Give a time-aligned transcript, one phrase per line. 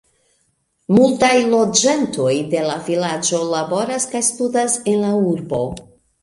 [0.93, 5.63] Multaj loĝantoj de la vilaĝo laboras kaj studas en la urbo.